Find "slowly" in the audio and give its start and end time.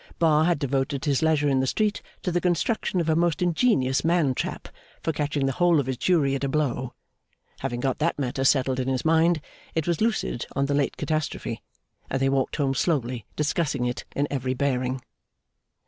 12.73-13.27